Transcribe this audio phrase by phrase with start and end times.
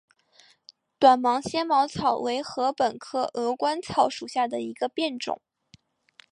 [0.97, 5.39] 短芒纤毛草为禾本科鹅观草属下的一个变种。